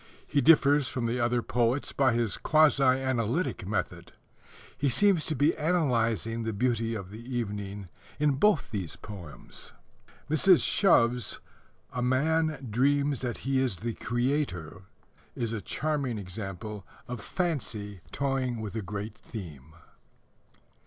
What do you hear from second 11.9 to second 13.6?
A Man Dreams that He